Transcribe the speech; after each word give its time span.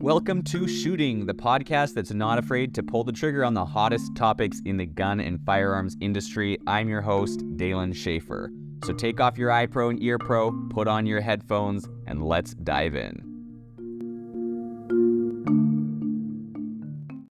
Welcome 0.00 0.42
to 0.44 0.66
Shooting, 0.66 1.26
the 1.26 1.34
podcast 1.34 1.92
that's 1.92 2.12
not 2.12 2.38
afraid 2.38 2.74
to 2.76 2.82
pull 2.82 3.04
the 3.04 3.12
trigger 3.12 3.44
on 3.44 3.52
the 3.52 3.66
hottest 3.66 4.16
topics 4.16 4.62
in 4.64 4.78
the 4.78 4.86
gun 4.86 5.20
and 5.20 5.38
firearms 5.44 5.96
industry. 6.00 6.56
I'm 6.66 6.88
your 6.88 7.02
host, 7.02 7.42
Dalen 7.56 7.92
Schaefer. 7.92 8.50
So 8.84 8.94
take 8.94 9.20
off 9.20 9.36
your 9.36 9.50
eye 9.50 9.66
pro 9.66 9.90
and 9.90 10.02
ear 10.02 10.16
pro, 10.16 10.52
put 10.70 10.88
on 10.88 11.04
your 11.04 11.20
headphones, 11.20 11.86
and 12.06 12.24
let's 12.24 12.54
dive 12.54 12.94
in. 12.94 13.22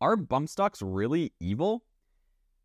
Are 0.00 0.16
bump 0.16 0.50
stocks 0.50 0.82
really 0.82 1.32
evil? 1.40 1.84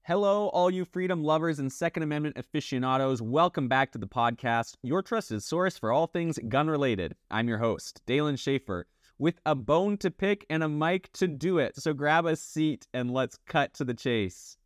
Hello, 0.05 0.49
all 0.49 0.69
you 0.69 0.83
freedom 0.83 1.23
lovers 1.23 1.59
and 1.59 1.71
Second 1.71 2.03
Amendment 2.03 2.37
aficionados. 2.37 3.21
Welcome 3.21 3.69
back 3.69 3.93
to 3.93 3.97
the 3.97 4.05
podcast, 4.05 4.75
your 4.83 5.01
trusted 5.01 5.41
source 5.41 5.77
for 5.77 5.93
all 5.93 6.07
things 6.07 6.37
gun 6.49 6.69
related. 6.69 7.15
I'm 7.31 7.47
your 7.47 7.59
host, 7.59 8.01
Dalen 8.05 8.35
Schaefer, 8.35 8.85
with 9.17 9.39
a 9.45 9.55
bone 9.55 9.95
to 9.99 10.11
pick 10.11 10.45
and 10.49 10.61
a 10.61 10.67
mic 10.67 11.09
to 11.13 11.29
do 11.29 11.57
it. 11.57 11.77
So 11.77 11.93
grab 11.93 12.25
a 12.25 12.35
seat 12.35 12.85
and 12.93 13.11
let's 13.11 13.39
cut 13.47 13.73
to 13.75 13.85
the 13.85 13.93
chase. 13.93 14.57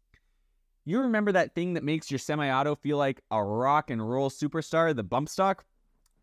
You 0.86 1.02
remember 1.02 1.32
that 1.34 1.54
thing 1.54 1.76
that 1.76 1.84
makes 1.84 2.10
your 2.10 2.18
semi 2.18 2.50
auto 2.50 2.74
feel 2.74 2.98
like 2.98 3.22
a 3.30 3.44
rock 3.44 3.92
and 3.92 4.10
roll 4.10 4.32
superstar, 4.32 4.96
the 4.96 5.04
bump 5.04 5.30
stock? 5.30 5.66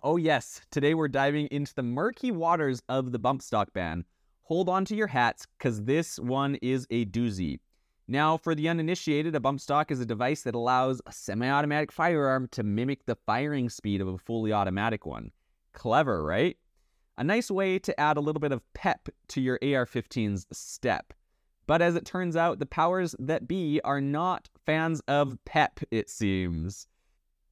Oh, 0.02 0.16
yes. 0.16 0.60
Today 0.72 0.94
we're 0.94 1.06
diving 1.06 1.46
into 1.52 1.72
the 1.72 1.84
murky 1.84 2.32
waters 2.32 2.82
of 2.88 3.12
the 3.12 3.20
bump 3.20 3.42
stock 3.42 3.72
ban. 3.72 4.06
Hold 4.42 4.68
on 4.68 4.84
to 4.86 4.96
your 4.96 5.06
hats, 5.06 5.46
because 5.56 5.84
this 5.84 6.18
one 6.18 6.56
is 6.56 6.88
a 6.90 7.04
doozy. 7.06 7.60
Now, 8.06 8.36
for 8.36 8.54
the 8.54 8.68
uninitiated, 8.68 9.34
a 9.34 9.40
bump 9.40 9.60
stock 9.60 9.90
is 9.90 9.98
a 9.98 10.06
device 10.06 10.42
that 10.42 10.54
allows 10.54 11.00
a 11.06 11.12
semi 11.12 11.48
automatic 11.48 11.90
firearm 11.90 12.48
to 12.48 12.62
mimic 12.62 13.06
the 13.06 13.16
firing 13.16 13.70
speed 13.70 14.00
of 14.00 14.08
a 14.08 14.18
fully 14.18 14.52
automatic 14.52 15.06
one. 15.06 15.30
Clever, 15.72 16.22
right? 16.22 16.58
A 17.16 17.24
nice 17.24 17.50
way 17.50 17.78
to 17.78 17.98
add 17.98 18.16
a 18.16 18.20
little 18.20 18.40
bit 18.40 18.52
of 18.52 18.60
pep 18.74 19.08
to 19.28 19.40
your 19.40 19.58
AR 19.62 19.86
15's 19.86 20.46
step. 20.52 21.14
But 21.66 21.80
as 21.80 21.96
it 21.96 22.04
turns 22.04 22.36
out, 22.36 22.58
the 22.58 22.66
powers 22.66 23.14
that 23.18 23.48
be 23.48 23.80
are 23.84 24.00
not 24.00 24.50
fans 24.66 25.00
of 25.08 25.38
pep, 25.46 25.80
it 25.90 26.10
seems. 26.10 26.86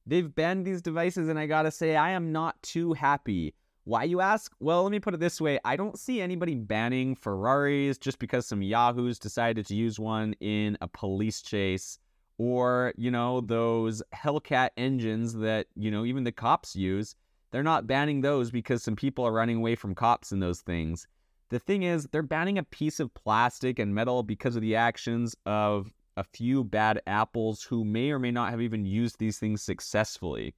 They've 0.05 0.33
banned 0.33 0.65
these 0.65 0.81
devices, 0.81 1.29
and 1.29 1.39
I 1.39 1.47
gotta 1.47 1.71
say, 1.71 1.95
I 1.95 2.11
am 2.11 2.31
not 2.31 2.61
too 2.61 2.93
happy. 2.93 3.55
Why, 3.85 4.03
you 4.03 4.21
ask? 4.21 4.53
Well, 4.61 4.83
let 4.83 4.91
me 4.93 5.01
put 5.01 5.13
it 5.13 5.19
this 5.19 5.41
way 5.41 5.59
I 5.65 5.75
don't 5.75 5.99
see 5.99 6.21
anybody 6.21 6.55
banning 6.55 7.15
Ferraris 7.15 7.97
just 7.97 8.17
because 8.17 8.45
some 8.45 8.61
Yahoos 8.61 9.19
decided 9.19 9.65
to 9.65 9.75
use 9.75 9.99
one 9.99 10.35
in 10.39 10.77
a 10.79 10.87
police 10.87 11.41
chase, 11.41 11.99
or, 12.37 12.93
you 12.95 13.11
know, 13.11 13.41
those 13.41 14.01
Hellcat 14.15 14.69
engines 14.77 15.33
that, 15.35 15.67
you 15.75 15.91
know, 15.91 16.05
even 16.05 16.23
the 16.23 16.31
cops 16.31 16.75
use. 16.75 17.15
They're 17.51 17.61
not 17.61 17.85
banning 17.85 18.21
those 18.21 18.51
because 18.51 18.81
some 18.81 18.95
people 18.95 19.25
are 19.25 19.33
running 19.33 19.57
away 19.57 19.75
from 19.75 19.93
cops 19.93 20.31
in 20.31 20.39
those 20.39 20.61
things. 20.61 21.05
The 21.49 21.59
thing 21.59 21.83
is, 21.83 22.07
they're 22.11 22.23
banning 22.23 22.57
a 22.57 22.63
piece 22.63 22.99
of 22.99 23.13
plastic 23.13 23.77
and 23.77 23.93
metal 23.93 24.23
because 24.23 24.55
of 24.55 24.63
the 24.63 24.75
actions 24.75 25.35
of 25.45 25.91
a 26.17 26.23
few 26.23 26.63
bad 26.63 27.01
apples 27.05 27.63
who 27.63 27.83
may 27.83 28.11
or 28.11 28.17
may 28.17 28.31
not 28.31 28.49
have 28.49 28.61
even 28.61 28.85
used 28.85 29.19
these 29.19 29.37
things 29.39 29.61
successfully. 29.61 30.55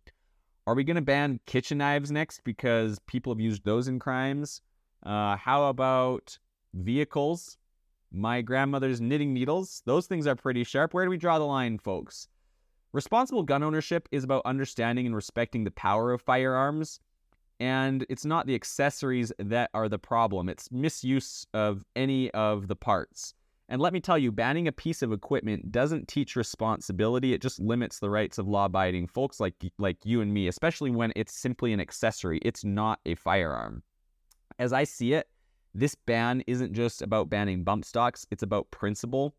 Are 0.68 0.74
we 0.74 0.84
going 0.84 0.96
to 0.96 1.02
ban 1.02 1.40
kitchen 1.46 1.78
knives 1.78 2.10
next 2.10 2.44
because 2.44 2.98
people 3.06 3.32
have 3.32 3.40
used 3.40 3.64
those 3.66 3.88
in 3.88 4.00
crimes? 4.00 4.62
Uh, 5.04 5.38
how 5.38 5.66
about 5.66 6.40
vehicles? 6.74 7.58
My 8.12 8.42
grandmother's 8.42 9.00
knitting 9.00 9.32
needles. 9.32 9.84
Those 9.86 10.08
things 10.08 10.26
are 10.26 10.36
pretty 10.36 10.64
sharp. 10.64 10.94
Where 10.94 11.06
do 11.06 11.12
we 11.12 11.18
draw 11.18 11.38
the 11.38 11.46
line, 11.46 11.78
folks? 11.78 12.30
Responsible 12.94 13.44
gun 13.44 13.62
ownership 13.62 14.10
is 14.12 14.24
about 14.24 14.42
understanding 14.46 15.06
and 15.06 15.16
respecting 15.16 15.66
the 15.66 15.72
power 15.72 16.12
of 16.12 16.22
firearms. 16.24 17.00
And 17.60 18.04
it's 18.10 18.26
not 18.26 18.48
the 18.48 18.56
accessories 18.56 19.32
that 19.38 19.70
are 19.76 19.88
the 19.88 20.00
problem, 20.00 20.50
it's 20.50 20.72
misuse 20.72 21.46
of 21.54 21.86
any 21.96 22.32
of 22.32 22.68
the 22.68 22.76
parts. 22.76 23.36
And 23.68 23.82
let 23.82 23.94
me 23.94 24.00
tell 24.00 24.18
you, 24.18 24.32
banning 24.32 24.68
a 24.68 24.72
piece 24.72 25.02
of 25.02 25.12
equipment 25.12 25.72
doesn't 25.72 26.08
teach 26.08 26.36
responsibility. 26.36 27.34
It 27.34 27.42
just 27.42 27.60
limits 27.60 28.00
the 28.00 28.12
rights 28.12 28.38
of 28.38 28.48
law-abiding 28.48 29.08
folks 29.08 29.40
like 29.40 29.56
like 29.80 29.98
you 30.06 30.22
and 30.22 30.34
me, 30.34 30.48
especially 30.48 30.92
when 30.92 31.12
it's 31.16 31.34
simply 31.34 31.74
an 31.74 31.80
accessory. 31.80 32.40
It's 32.44 32.64
not 32.64 33.00
a 33.06 33.16
firearm. 33.16 33.82
As 34.60 34.72
I 34.72 34.84
see 34.84 35.14
it, 35.14 35.28
this 35.74 35.96
ban 35.96 36.44
isn't 36.48 36.74
just 36.74 37.02
about 37.02 37.30
banning 37.30 37.64
bump 37.64 37.86
stocks, 37.86 38.26
it's 38.32 38.44
about 38.44 38.70
principle. 38.72 39.36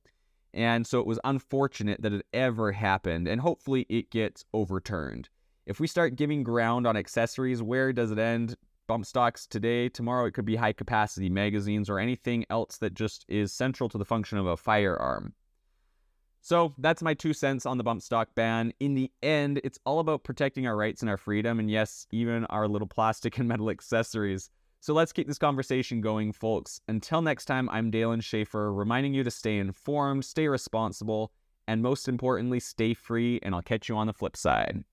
And 0.52 0.86
so 0.86 1.00
it 1.00 1.06
was 1.06 1.20
unfortunate 1.24 2.02
that 2.02 2.12
it 2.12 2.26
ever 2.32 2.72
happened, 2.72 3.28
and 3.28 3.40
hopefully 3.40 3.86
it 3.88 4.10
gets 4.10 4.44
overturned. 4.52 5.28
If 5.66 5.80
we 5.80 5.86
start 5.86 6.16
giving 6.16 6.42
ground 6.42 6.86
on 6.86 6.96
accessories, 6.96 7.62
where 7.62 7.92
does 7.92 8.10
it 8.10 8.18
end? 8.18 8.56
Bump 8.86 9.06
stocks 9.06 9.46
today. 9.46 9.88
Tomorrow 9.88 10.26
it 10.26 10.34
could 10.34 10.44
be 10.44 10.56
high 10.56 10.72
capacity 10.72 11.28
magazines 11.28 11.90
or 11.90 11.98
anything 11.98 12.44
else 12.50 12.78
that 12.78 12.94
just 12.94 13.24
is 13.28 13.52
central 13.52 13.88
to 13.88 13.98
the 13.98 14.04
function 14.04 14.38
of 14.38 14.46
a 14.46 14.56
firearm. 14.56 15.34
So 16.40 16.74
that's 16.78 17.02
my 17.02 17.12
two 17.12 17.32
cents 17.32 17.66
on 17.66 17.76
the 17.76 17.82
bump 17.82 18.02
stock 18.02 18.28
ban. 18.36 18.72
In 18.78 18.94
the 18.94 19.10
end, 19.20 19.60
it's 19.64 19.80
all 19.84 19.98
about 19.98 20.22
protecting 20.22 20.66
our 20.66 20.76
rights 20.76 21.02
and 21.02 21.10
our 21.10 21.16
freedom, 21.16 21.58
and 21.58 21.68
yes, 21.68 22.06
even 22.12 22.44
our 22.46 22.68
little 22.68 22.86
plastic 22.86 23.38
and 23.38 23.48
metal 23.48 23.68
accessories. 23.68 24.48
So 24.80 24.94
let's 24.94 25.12
keep 25.12 25.26
this 25.26 25.38
conversation 25.38 26.00
going, 26.00 26.32
folks. 26.32 26.80
Until 26.86 27.20
next 27.20 27.46
time, 27.46 27.68
I'm 27.70 27.90
Dalen 27.90 28.20
Schaefer, 28.20 28.72
reminding 28.72 29.12
you 29.12 29.24
to 29.24 29.30
stay 29.32 29.58
informed, 29.58 30.24
stay 30.24 30.46
responsible, 30.46 31.32
and 31.66 31.82
most 31.82 32.06
importantly, 32.06 32.60
stay 32.60 32.94
free, 32.94 33.40
and 33.42 33.52
I'll 33.52 33.62
catch 33.62 33.88
you 33.88 33.96
on 33.96 34.06
the 34.06 34.12
flip 34.12 34.36
side. 34.36 34.84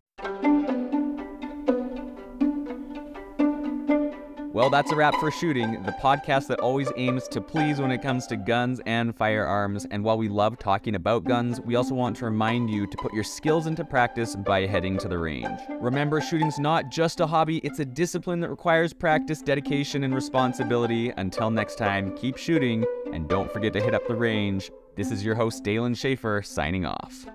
Well, 4.54 4.70
that's 4.70 4.92
a 4.92 4.96
wrap 4.96 5.16
for 5.16 5.32
Shooting, 5.32 5.82
the 5.82 5.94
podcast 5.94 6.46
that 6.46 6.60
always 6.60 6.88
aims 6.96 7.28
to 7.30 7.42
please 7.42 7.82
when 7.82 7.90
it 7.90 8.04
comes 8.04 8.28
to 8.28 8.38
guns 8.38 8.80
and 8.86 9.16
firearms. 9.18 9.88
And 9.90 10.04
while 10.04 10.16
we 10.16 10.30
love 10.30 10.60
talking 10.60 10.94
about 10.94 11.24
guns, 11.24 11.60
we 11.60 11.74
also 11.76 11.96
want 11.96 12.18
to 12.18 12.26
remind 12.26 12.70
you 12.70 12.86
to 12.86 12.98
put 12.98 13.16
your 13.16 13.24
skills 13.24 13.66
into 13.66 13.84
practice 13.84 14.36
by 14.36 14.68
heading 14.68 15.00
to 15.00 15.08
the 15.08 15.18
range. 15.18 15.60
Remember, 15.82 16.22
shooting's 16.22 16.60
not 16.60 16.92
just 16.92 17.20
a 17.20 17.26
hobby, 17.26 17.58
it's 17.64 17.80
a 17.80 17.86
discipline 17.86 18.42
that 18.42 18.50
requires 18.50 18.94
practice, 18.94 19.42
dedication, 19.42 20.04
and 20.04 20.14
responsibility. 20.14 21.10
Until 21.18 21.50
next 21.50 21.80
time, 21.80 22.16
keep 22.16 22.38
shooting, 22.38 22.86
and 23.12 23.28
don't 23.28 23.52
forget 23.52 23.74
to 23.74 23.82
hit 23.82 23.96
up 23.96 24.08
the 24.08 24.16
range. 24.16 24.70
This 24.96 25.10
is 25.10 25.26
your 25.26 25.34
host, 25.34 25.64
Dalen 25.64 25.96
Schaefer, 25.96 26.44
signing 26.44 26.86
off. 26.86 27.26